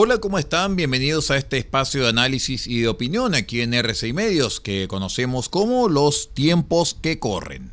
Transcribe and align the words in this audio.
Hola, 0.00 0.18
¿cómo 0.18 0.38
están? 0.38 0.76
Bienvenidos 0.76 1.32
a 1.32 1.36
este 1.36 1.58
espacio 1.58 2.04
de 2.04 2.10
análisis 2.10 2.68
y 2.68 2.82
de 2.82 2.86
opinión 2.86 3.34
aquí 3.34 3.62
en 3.62 3.74
RCI 3.74 4.12
Medios, 4.12 4.60
que 4.60 4.86
conocemos 4.86 5.48
como 5.48 5.88
los 5.88 6.32
tiempos 6.34 6.94
que 7.02 7.18
corren. 7.18 7.72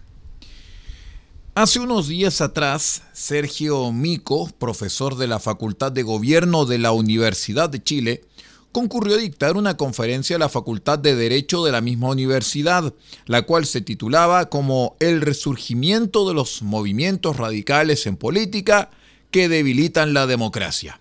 Hace 1.54 1.80
unos 1.82 2.08
días 2.08 2.42
atrás, 2.42 3.04
Sergio 3.14 3.92
Mico, 3.92 4.50
profesor 4.58 5.18
de 5.18 5.28
la 5.28 5.40
Facultad 5.40 5.92
de 5.92 6.02
Gobierno 6.02 6.66
de 6.66 6.80
la 6.80 6.94
Universidad 6.94 7.70
de 7.70 7.84
Chile, 7.84 8.24
concurrió 8.72 9.18
a 9.18 9.20
dictar 9.20 9.56
una 9.56 9.78
conferencia 9.78 10.38
a 10.38 10.40
la 10.40 10.50
Facultad 10.50 10.98
de 10.98 11.16
Derecho 11.16 11.64
de 11.64 11.74
la 11.74 11.82
misma 11.82 12.10
universidad, 12.10 12.92
la 13.28 13.44
cual 13.44 13.68
se 13.68 13.82
titulaba 13.82 14.50
como 14.50 14.96
El 15.00 15.22
resurgimiento 15.22 16.28
de 16.28 16.34
los 16.34 16.64
movimientos 16.64 17.38
radicales 17.38 18.08
en 18.08 18.18
política 18.18 18.90
que 19.30 19.48
debilitan 19.48 20.16
la 20.16 20.26
democracia. 20.26 21.00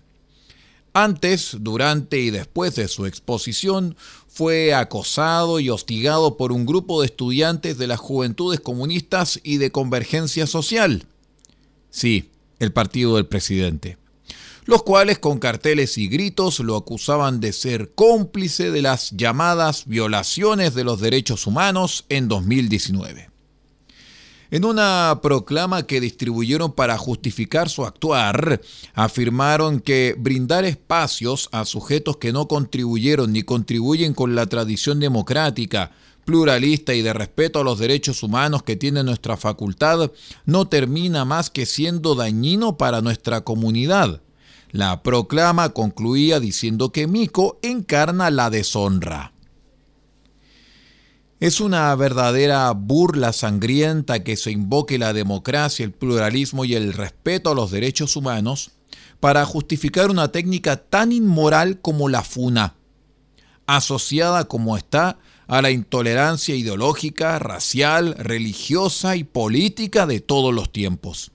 Antes, 0.97 1.57
durante 1.59 2.21
y 2.21 2.29
después 2.29 2.73
de 2.75 2.87
su 2.87 3.05
exposición, 3.05 3.97
fue 4.29 4.73
acosado 4.73 5.59
y 5.59 5.69
hostigado 5.69 6.37
por 6.37 6.53
un 6.53 6.65
grupo 6.65 7.01
de 7.01 7.07
estudiantes 7.07 7.77
de 7.77 7.87
las 7.87 7.99
Juventudes 7.99 8.61
Comunistas 8.61 9.41
y 9.43 9.57
de 9.57 9.73
Convergencia 9.73 10.47
Social. 10.47 11.05
Sí, 11.89 12.29
el 12.59 12.71
partido 12.71 13.17
del 13.17 13.25
presidente. 13.25 13.97
Los 14.63 14.83
cuales 14.83 15.19
con 15.19 15.39
carteles 15.39 15.97
y 15.97 16.07
gritos 16.07 16.61
lo 16.61 16.77
acusaban 16.77 17.41
de 17.41 17.51
ser 17.51 17.91
cómplice 17.93 18.71
de 18.71 18.81
las 18.81 19.11
llamadas 19.11 19.87
violaciones 19.87 20.75
de 20.75 20.85
los 20.85 21.01
derechos 21.01 21.45
humanos 21.45 22.05
en 22.07 22.29
2019. 22.29 23.34
En 24.51 24.63
una 24.63 25.19
proclama 25.23 25.83
que 25.83 25.99
distribuyeron 25.99 26.71
para 26.71 26.97
justificar 26.97 27.67
su 27.69 27.85
actuar, 27.85 28.61
afirmaron 28.93 29.79
que 29.79 30.15
brindar 30.17 30.65
espacios 30.65 31.49
a 31.51 31.65
sujetos 31.65 32.17
que 32.17 32.31
no 32.31 32.47
contribuyeron 32.47 33.33
ni 33.33 33.43
contribuyen 33.43 34.13
con 34.13 34.35
la 34.35 34.45
tradición 34.45 34.99
democrática, 34.99 35.91
pluralista 36.25 36.93
y 36.93 37.01
de 37.01 37.13
respeto 37.13 37.59
a 37.59 37.63
los 37.63 37.79
derechos 37.79 38.23
humanos 38.23 38.63
que 38.63 38.75
tiene 38.75 39.03
nuestra 39.03 39.37
facultad 39.37 40.11
no 40.45 40.67
termina 40.67 41.23
más 41.23 41.49
que 41.49 41.65
siendo 41.65 42.15
dañino 42.15 42.77
para 42.77 43.01
nuestra 43.01 43.41
comunidad. 43.41 44.21
La 44.71 45.03
proclama 45.03 45.69
concluía 45.69 46.39
diciendo 46.39 46.91
que 46.91 47.07
Mico 47.07 47.59
encarna 47.61 48.29
la 48.29 48.49
deshonra. 48.49 49.34
Es 51.45 51.61
una 51.61 51.93
verdadera 51.93 52.71
burla 52.71 53.31
sangrienta 53.31 54.23
que 54.23 54.35
se 54.35 54.49
invoque 54.49 54.97
la 54.97 55.13
democracia, 55.13 55.85
el 55.85 55.91
pluralismo 55.91 56.65
y 56.65 56.73
el 56.73 56.91
respeto 56.91 57.51
a 57.51 57.53
los 57.53 57.69
derechos 57.69 58.15
humanos 58.15 58.71
para 59.19 59.45
justificar 59.45 60.09
una 60.09 60.31
técnica 60.31 60.77
tan 60.77 61.11
inmoral 61.11 61.81
como 61.81 62.09
la 62.09 62.23
funa, 62.23 62.73
asociada 63.67 64.45
como 64.45 64.75
está 64.75 65.19
a 65.45 65.61
la 65.61 65.69
intolerancia 65.69 66.55
ideológica, 66.55 67.37
racial, 67.37 68.15
religiosa 68.17 69.15
y 69.15 69.23
política 69.23 70.07
de 70.07 70.21
todos 70.21 70.51
los 70.51 70.71
tiempos. 70.71 71.31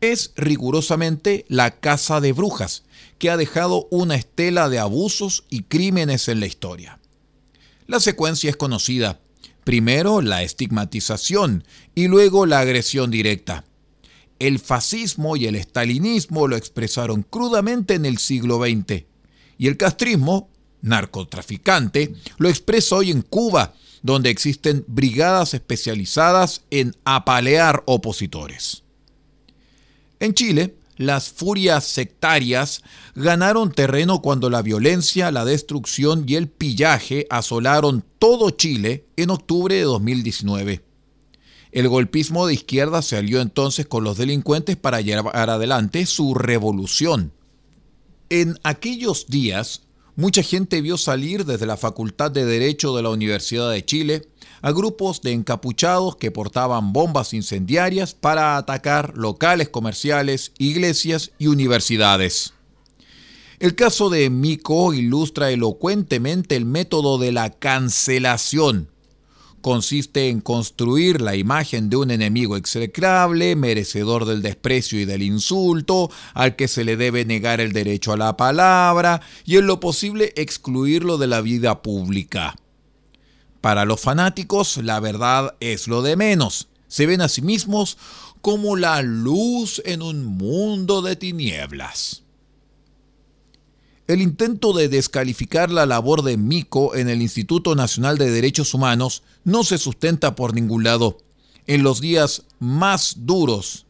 Es 0.00 0.32
rigurosamente 0.36 1.44
la 1.48 1.80
casa 1.80 2.22
de 2.22 2.32
brujas, 2.32 2.84
que 3.18 3.28
ha 3.28 3.36
dejado 3.36 3.88
una 3.90 4.14
estela 4.14 4.70
de 4.70 4.78
abusos 4.78 5.44
y 5.50 5.64
crímenes 5.64 6.28
en 6.28 6.40
la 6.40 6.46
historia. 6.46 6.98
La 7.86 8.00
secuencia 8.00 8.48
es 8.48 8.56
conocida 8.56 9.20
Primero 9.64 10.20
la 10.20 10.42
estigmatización 10.42 11.64
y 11.94 12.08
luego 12.08 12.46
la 12.46 12.60
agresión 12.60 13.10
directa. 13.10 13.64
El 14.38 14.58
fascismo 14.58 15.36
y 15.36 15.46
el 15.46 15.54
estalinismo 15.54 16.48
lo 16.48 16.56
expresaron 16.56 17.22
crudamente 17.22 17.94
en 17.94 18.04
el 18.04 18.18
siglo 18.18 18.58
XX 18.58 19.04
y 19.56 19.68
el 19.68 19.76
castrismo, 19.76 20.50
narcotraficante, 20.82 22.14
lo 22.36 22.48
expresa 22.48 22.96
hoy 22.96 23.10
en 23.10 23.22
Cuba, 23.22 23.74
donde 24.02 24.28
existen 24.28 24.84
brigadas 24.86 25.54
especializadas 25.54 26.62
en 26.70 26.94
apalear 27.04 27.82
opositores. 27.86 28.82
En 30.20 30.34
Chile, 30.34 30.74
las 30.96 31.30
furias 31.30 31.84
sectarias 31.84 32.82
ganaron 33.14 33.72
terreno 33.72 34.22
cuando 34.22 34.50
la 34.50 34.62
violencia, 34.62 35.30
la 35.30 35.44
destrucción 35.44 36.24
y 36.26 36.36
el 36.36 36.48
pillaje 36.48 37.26
asolaron 37.30 38.04
todo 38.18 38.50
Chile 38.50 39.06
en 39.16 39.30
octubre 39.30 39.74
de 39.74 39.82
2019. 39.82 40.82
El 41.72 41.88
golpismo 41.88 42.46
de 42.46 42.54
izquierda 42.54 43.02
se 43.02 43.16
alió 43.16 43.40
entonces 43.40 43.86
con 43.86 44.04
los 44.04 44.16
delincuentes 44.16 44.76
para 44.76 45.00
llevar 45.00 45.50
adelante 45.50 46.06
su 46.06 46.34
revolución. 46.34 47.32
En 48.30 48.58
aquellos 48.62 49.26
días, 49.26 49.82
mucha 50.16 50.42
gente 50.42 50.80
vio 50.80 50.96
salir 50.96 51.44
desde 51.44 51.66
la 51.66 51.76
Facultad 51.76 52.30
de 52.30 52.44
Derecho 52.44 52.96
de 52.96 53.02
la 53.02 53.10
Universidad 53.10 53.70
de 53.70 53.84
Chile 53.84 54.28
a 54.62 54.72
grupos 54.72 55.20
de 55.20 55.32
encapuchados 55.32 56.16
que 56.16 56.30
portaban 56.30 56.92
bombas 56.92 57.34
incendiarias 57.34 58.14
para 58.14 58.56
atacar 58.56 59.12
locales 59.16 59.68
comerciales, 59.68 60.52
iglesias 60.58 61.32
y 61.38 61.48
universidades. 61.48 62.54
El 63.58 63.74
caso 63.74 64.10
de 64.10 64.30
Mico 64.30 64.94
ilustra 64.94 65.50
elocuentemente 65.50 66.56
el 66.56 66.64
método 66.64 67.18
de 67.18 67.32
la 67.32 67.50
cancelación. 67.50 68.88
Consiste 69.64 70.28
en 70.28 70.42
construir 70.42 71.22
la 71.22 71.36
imagen 71.36 71.88
de 71.88 71.96
un 71.96 72.10
enemigo 72.10 72.58
execrable, 72.58 73.56
merecedor 73.56 74.26
del 74.26 74.42
desprecio 74.42 75.00
y 75.00 75.06
del 75.06 75.22
insulto, 75.22 76.10
al 76.34 76.54
que 76.54 76.68
se 76.68 76.84
le 76.84 76.98
debe 76.98 77.24
negar 77.24 77.62
el 77.62 77.72
derecho 77.72 78.12
a 78.12 78.18
la 78.18 78.36
palabra 78.36 79.22
y 79.46 79.56
en 79.56 79.66
lo 79.66 79.80
posible 79.80 80.34
excluirlo 80.36 81.16
de 81.16 81.28
la 81.28 81.40
vida 81.40 81.80
pública. 81.80 82.56
Para 83.62 83.86
los 83.86 84.02
fanáticos, 84.02 84.76
la 84.76 85.00
verdad 85.00 85.54
es 85.60 85.88
lo 85.88 86.02
de 86.02 86.16
menos. 86.16 86.68
Se 86.86 87.06
ven 87.06 87.22
a 87.22 87.28
sí 87.28 87.40
mismos 87.40 87.96
como 88.42 88.76
la 88.76 89.00
luz 89.00 89.80
en 89.86 90.02
un 90.02 90.26
mundo 90.26 91.00
de 91.00 91.16
tinieblas. 91.16 92.23
El 94.06 94.20
intento 94.20 94.74
de 94.74 94.90
descalificar 94.90 95.70
la 95.70 95.86
labor 95.86 96.22
de 96.22 96.36
Mico 96.36 96.94
en 96.94 97.08
el 97.08 97.22
Instituto 97.22 97.74
Nacional 97.74 98.18
de 98.18 98.30
Derechos 98.30 98.74
Humanos 98.74 99.22
no 99.44 99.64
se 99.64 99.78
sustenta 99.78 100.34
por 100.34 100.54
ningún 100.54 100.84
lado. 100.84 101.16
En 101.66 101.82
los 101.82 102.02
días 102.02 102.42
más 102.58 103.14
duros 103.20 103.86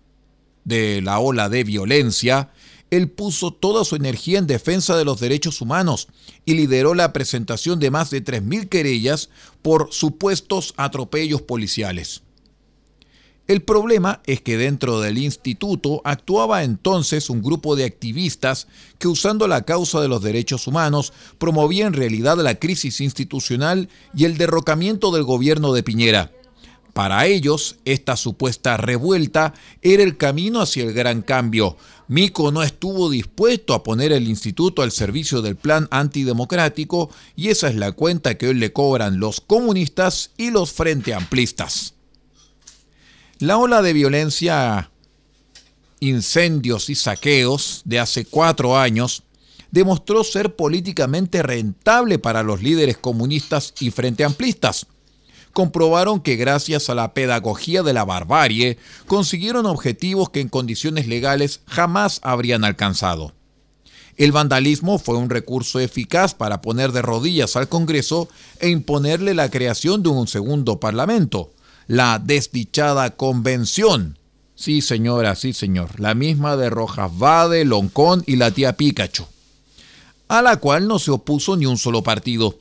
de 0.64 1.02
la 1.02 1.18
ola 1.18 1.48
de 1.48 1.64
violencia, 1.64 2.52
él 2.90 3.10
puso 3.10 3.52
toda 3.52 3.84
su 3.84 3.96
energía 3.96 4.38
en 4.38 4.46
defensa 4.46 4.96
de 4.96 5.04
los 5.04 5.18
derechos 5.18 5.60
humanos 5.60 6.06
y 6.44 6.54
lideró 6.54 6.94
la 6.94 7.12
presentación 7.12 7.80
de 7.80 7.90
más 7.90 8.10
de 8.10 8.24
3.000 8.24 8.68
querellas 8.68 9.30
por 9.62 9.88
supuestos 9.90 10.74
atropellos 10.76 11.42
policiales. 11.42 12.23
El 13.46 13.60
problema 13.60 14.22
es 14.24 14.40
que 14.40 14.56
dentro 14.56 15.00
del 15.00 15.18
instituto 15.18 16.00
actuaba 16.04 16.64
entonces 16.64 17.28
un 17.28 17.42
grupo 17.42 17.76
de 17.76 17.84
activistas 17.84 18.68
que 18.98 19.06
usando 19.06 19.46
la 19.46 19.62
causa 19.66 20.00
de 20.00 20.08
los 20.08 20.22
derechos 20.22 20.66
humanos 20.66 21.12
promovía 21.36 21.86
en 21.86 21.92
realidad 21.92 22.38
la 22.38 22.54
crisis 22.54 23.02
institucional 23.02 23.90
y 24.14 24.24
el 24.24 24.38
derrocamiento 24.38 25.10
del 25.10 25.24
gobierno 25.24 25.74
de 25.74 25.82
Piñera. 25.82 26.32
Para 26.94 27.26
ellos, 27.26 27.76
esta 27.84 28.16
supuesta 28.16 28.78
revuelta 28.78 29.52
era 29.82 30.02
el 30.02 30.16
camino 30.16 30.62
hacia 30.62 30.84
el 30.84 30.94
gran 30.94 31.20
cambio. 31.20 31.76
Mico 32.08 32.50
no 32.50 32.62
estuvo 32.62 33.10
dispuesto 33.10 33.74
a 33.74 33.82
poner 33.82 34.12
el 34.12 34.26
instituto 34.26 34.80
al 34.80 34.90
servicio 34.90 35.42
del 35.42 35.56
plan 35.56 35.86
antidemocrático 35.90 37.10
y 37.36 37.48
esa 37.48 37.68
es 37.68 37.74
la 37.74 37.92
cuenta 37.92 38.38
que 38.38 38.48
hoy 38.48 38.54
le 38.54 38.72
cobran 38.72 39.18
los 39.18 39.42
comunistas 39.42 40.30
y 40.38 40.50
los 40.50 40.72
frente 40.72 41.12
amplistas. 41.12 41.93
La 43.44 43.58
ola 43.58 43.82
de 43.82 43.92
violencia, 43.92 44.90
incendios 46.00 46.88
y 46.88 46.94
saqueos 46.94 47.82
de 47.84 48.00
hace 48.00 48.24
cuatro 48.24 48.78
años 48.78 49.22
demostró 49.70 50.24
ser 50.24 50.56
políticamente 50.56 51.42
rentable 51.42 52.18
para 52.18 52.42
los 52.42 52.62
líderes 52.62 52.96
comunistas 52.96 53.74
y 53.80 53.90
frente 53.90 54.24
amplistas 54.24 54.86
comprobaron 55.52 56.20
que 56.20 56.36
gracias 56.36 56.88
a 56.88 56.94
la 56.94 57.12
pedagogía 57.12 57.82
de 57.82 57.92
la 57.92 58.06
barbarie 58.06 58.78
consiguieron 59.06 59.66
objetivos 59.66 60.30
que 60.30 60.40
en 60.40 60.48
condiciones 60.48 61.06
legales 61.06 61.60
jamás 61.66 62.20
habrían 62.22 62.64
alcanzado. 62.64 63.34
El 64.16 64.32
vandalismo 64.32 64.98
fue 64.98 65.18
un 65.18 65.28
recurso 65.28 65.80
eficaz 65.80 66.34
para 66.34 66.62
poner 66.62 66.92
de 66.92 67.02
rodillas 67.02 67.56
al 67.56 67.68
Congreso 67.68 68.26
e 68.58 68.70
imponerle 68.70 69.34
la 69.34 69.50
creación 69.50 70.02
de 70.02 70.08
un 70.08 70.28
segundo 70.28 70.80
Parlamento, 70.80 71.53
la 71.86 72.18
desdichada 72.18 73.16
Convención. 73.16 74.18
Sí, 74.54 74.80
señora, 74.80 75.34
sí, 75.34 75.52
señor, 75.52 76.00
la 76.00 76.14
misma 76.14 76.56
de 76.56 76.70
Rojas 76.70 77.10
Vade, 77.18 77.64
Loncón 77.64 78.22
y 78.26 78.36
la 78.36 78.50
tía 78.50 78.76
Pikachu, 78.76 79.26
a 80.28 80.42
la 80.42 80.56
cual 80.56 80.86
no 80.86 80.98
se 80.98 81.10
opuso 81.10 81.56
ni 81.56 81.66
un 81.66 81.76
solo 81.76 82.02
partido. 82.02 82.58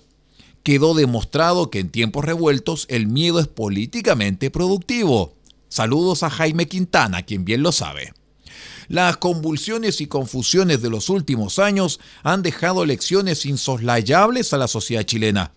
Quedó 0.63 0.93
demostrado 0.93 1.69
que 1.69 1.79
en 1.79 1.89
tiempos 1.89 2.25
revueltos 2.25 2.85
el 2.89 3.07
miedo 3.07 3.39
es 3.39 3.47
políticamente 3.47 4.49
productivo. 4.49 5.33
Saludos 5.69 6.23
a 6.23 6.29
Jaime 6.29 6.67
Quintana, 6.67 7.23
quien 7.23 7.45
bien 7.45 7.63
lo 7.63 7.71
sabe. 7.71 8.13
Las 8.87 9.17
convulsiones 9.17 10.01
y 10.01 10.07
confusiones 10.07 10.81
de 10.81 10.89
los 10.89 11.09
últimos 11.09 11.59
años 11.59 11.99
han 12.23 12.41
dejado 12.41 12.85
lecciones 12.85 13.45
insoslayables 13.45 14.53
a 14.53 14.57
la 14.57 14.67
sociedad 14.67 15.03
chilena. 15.03 15.51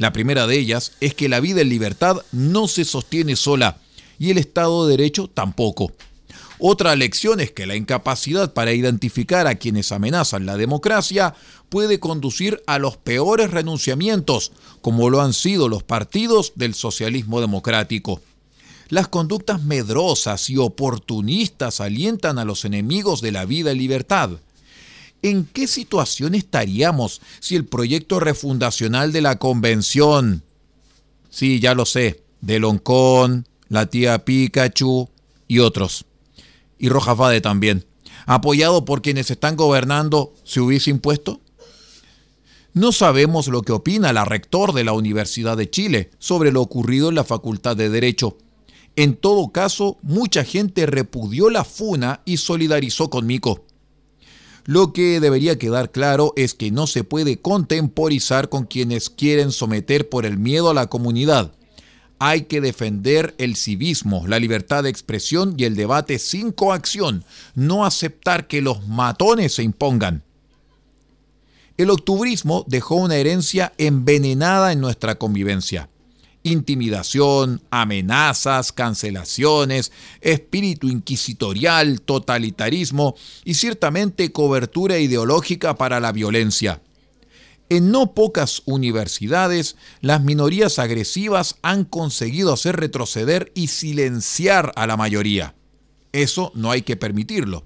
La 0.00 0.14
primera 0.14 0.46
de 0.46 0.58
ellas 0.58 0.92
es 1.00 1.12
que 1.12 1.28
la 1.28 1.40
vida 1.40 1.60
en 1.60 1.68
libertad 1.68 2.16
no 2.32 2.68
se 2.68 2.86
sostiene 2.86 3.36
sola 3.36 3.76
y 4.18 4.30
el 4.30 4.38
Estado 4.38 4.86
de 4.86 4.96
Derecho 4.96 5.28
tampoco. 5.28 5.92
Otra 6.58 6.96
lección 6.96 7.38
es 7.38 7.50
que 7.50 7.66
la 7.66 7.76
incapacidad 7.76 8.54
para 8.54 8.72
identificar 8.72 9.46
a 9.46 9.56
quienes 9.56 9.92
amenazan 9.92 10.46
la 10.46 10.56
democracia 10.56 11.34
puede 11.68 12.00
conducir 12.00 12.62
a 12.66 12.78
los 12.78 12.96
peores 12.96 13.50
renunciamientos, 13.50 14.52
como 14.80 15.10
lo 15.10 15.20
han 15.20 15.34
sido 15.34 15.68
los 15.68 15.82
partidos 15.82 16.52
del 16.54 16.72
socialismo 16.72 17.42
democrático. 17.42 18.22
Las 18.88 19.06
conductas 19.06 19.62
medrosas 19.62 20.48
y 20.48 20.56
oportunistas 20.56 21.82
alientan 21.82 22.38
a 22.38 22.46
los 22.46 22.64
enemigos 22.64 23.20
de 23.20 23.32
la 23.32 23.44
vida 23.44 23.72
y 23.72 23.78
libertad. 23.78 24.30
¿En 25.22 25.44
qué 25.44 25.66
situación 25.66 26.34
estaríamos 26.34 27.20
si 27.40 27.56
el 27.56 27.66
proyecto 27.66 28.20
refundacional 28.20 29.12
de 29.12 29.20
la 29.20 29.38
convención, 29.38 30.42
sí, 31.28 31.60
ya 31.60 31.74
lo 31.74 31.84
sé, 31.84 32.22
de 32.40 32.58
Loncón, 32.58 33.46
la 33.68 33.86
tía 33.86 34.24
Pikachu 34.24 35.08
y 35.46 35.58
otros, 35.58 36.06
y 36.78 36.88
Rojas 36.88 37.16
Vade 37.16 37.40
también, 37.40 37.84
apoyado 38.24 38.84
por 38.84 39.02
quienes 39.02 39.30
están 39.30 39.56
gobernando, 39.56 40.32
se 40.44 40.60
hubiese 40.60 40.90
impuesto? 40.90 41.40
No 42.72 42.92
sabemos 42.92 43.48
lo 43.48 43.62
que 43.62 43.72
opina 43.72 44.12
la 44.12 44.24
rector 44.24 44.72
de 44.72 44.84
la 44.84 44.92
Universidad 44.92 45.56
de 45.56 45.68
Chile 45.68 46.10
sobre 46.18 46.52
lo 46.52 46.62
ocurrido 46.62 47.08
en 47.10 47.16
la 47.16 47.24
Facultad 47.24 47.76
de 47.76 47.90
Derecho 47.90 48.38
en 48.96 49.16
todo 49.16 49.48
caso, 49.48 49.98
mucha 50.02 50.44
gente 50.44 50.86
repudió 50.86 51.48
la 51.48 51.64
funa 51.64 52.20
y 52.24 52.38
solidarizó 52.38 53.08
con 53.08 53.26
Mico. 53.26 53.64
Lo 54.64 54.92
que 54.92 55.20
debería 55.20 55.58
quedar 55.58 55.90
claro 55.90 56.32
es 56.36 56.54
que 56.54 56.70
no 56.70 56.86
se 56.86 57.04
puede 57.04 57.38
contemporizar 57.38 58.48
con 58.48 58.64
quienes 58.64 59.10
quieren 59.10 59.52
someter 59.52 60.08
por 60.08 60.26
el 60.26 60.38
miedo 60.38 60.70
a 60.70 60.74
la 60.74 60.86
comunidad. 60.86 61.52
Hay 62.18 62.42
que 62.42 62.60
defender 62.60 63.34
el 63.38 63.56
civismo, 63.56 64.26
la 64.26 64.38
libertad 64.38 64.84
de 64.84 64.90
expresión 64.90 65.54
y 65.56 65.64
el 65.64 65.76
debate 65.76 66.18
sin 66.18 66.52
coacción, 66.52 67.24
no 67.54 67.84
aceptar 67.84 68.46
que 68.46 68.60
los 68.60 68.86
matones 68.86 69.54
se 69.54 69.62
impongan. 69.62 70.22
El 71.76 71.90
octubrismo 71.90 72.64
dejó 72.68 72.96
una 72.96 73.16
herencia 73.16 73.72
envenenada 73.78 74.72
en 74.72 74.80
nuestra 74.80 75.16
convivencia 75.16 75.89
intimidación, 76.42 77.62
amenazas, 77.70 78.72
cancelaciones, 78.72 79.92
espíritu 80.20 80.88
inquisitorial, 80.88 82.00
totalitarismo 82.00 83.14
y 83.44 83.54
ciertamente 83.54 84.32
cobertura 84.32 84.98
ideológica 84.98 85.76
para 85.76 86.00
la 86.00 86.12
violencia. 86.12 86.80
En 87.68 87.92
no 87.92 88.14
pocas 88.14 88.62
universidades, 88.64 89.76
las 90.00 90.22
minorías 90.22 90.78
agresivas 90.78 91.56
han 91.62 91.84
conseguido 91.84 92.52
hacer 92.52 92.76
retroceder 92.76 93.52
y 93.54 93.68
silenciar 93.68 94.72
a 94.74 94.86
la 94.86 94.96
mayoría. 94.96 95.54
Eso 96.12 96.50
no 96.54 96.72
hay 96.72 96.82
que 96.82 96.96
permitirlo. 96.96 97.64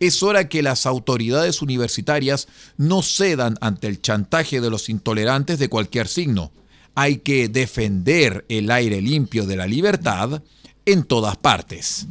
Es 0.00 0.22
hora 0.22 0.48
que 0.48 0.62
las 0.62 0.84
autoridades 0.84 1.62
universitarias 1.62 2.48
no 2.76 3.02
cedan 3.02 3.56
ante 3.60 3.86
el 3.86 4.02
chantaje 4.02 4.60
de 4.60 4.68
los 4.68 4.88
intolerantes 4.88 5.58
de 5.58 5.68
cualquier 5.68 6.08
signo 6.08 6.50
hay 6.96 7.18
que 7.18 7.48
defender 7.48 8.46
el 8.48 8.70
aire 8.70 9.02
limpio 9.02 9.46
de 9.46 9.54
la 9.54 9.66
libertad 9.66 10.42
en 10.86 11.04
todas 11.04 11.36
partes. 11.36 12.06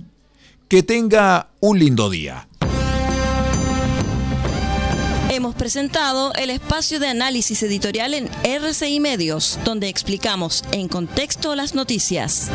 Que 0.68 0.84
tenga 0.84 1.50
un 1.60 1.80
lindo 1.80 2.10
día. 2.10 2.48
Hemos 5.32 5.56
presentado 5.56 6.34
el 6.36 6.52
espacio 6.52 7.00
de 7.00 7.08
análisis 7.08 7.62
editorial 7.64 8.14
en 8.14 8.30
RCI 8.44 9.00
Medios, 9.00 9.60
donde 9.66 9.90
explicamos 9.90 10.64
en 10.72 10.88
contexto 10.88 11.56
las 11.56 11.74
noticias. 11.74 12.50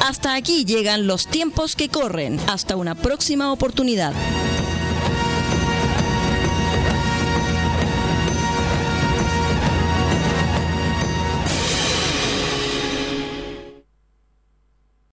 Hasta 0.00 0.34
aquí 0.34 0.64
llegan 0.64 1.08
los 1.08 1.26
tiempos 1.26 1.74
que 1.74 1.88
corren. 1.88 2.38
Hasta 2.46 2.76
una 2.76 2.94
próxima 2.94 3.52
oportunidad. 3.52 4.14